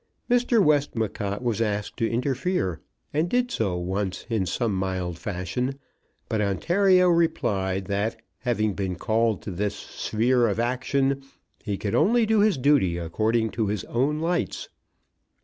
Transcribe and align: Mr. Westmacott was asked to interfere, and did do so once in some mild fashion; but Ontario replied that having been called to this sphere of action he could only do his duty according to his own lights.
Mr. 0.31 0.59
Westmacott 0.65 1.43
was 1.43 1.61
asked 1.61 1.95
to 1.97 2.09
interfere, 2.09 2.81
and 3.13 3.29
did 3.29 3.45
do 3.49 3.53
so 3.53 3.77
once 3.77 4.25
in 4.31 4.47
some 4.47 4.73
mild 4.73 5.19
fashion; 5.19 5.77
but 6.27 6.41
Ontario 6.41 7.07
replied 7.07 7.85
that 7.85 8.19
having 8.39 8.73
been 8.73 8.95
called 8.95 9.43
to 9.43 9.51
this 9.51 9.75
sphere 9.75 10.47
of 10.47 10.59
action 10.59 11.21
he 11.63 11.77
could 11.77 11.93
only 11.93 12.25
do 12.25 12.39
his 12.39 12.57
duty 12.57 12.97
according 12.97 13.51
to 13.51 13.67
his 13.67 13.83
own 13.83 14.19
lights. 14.19 14.69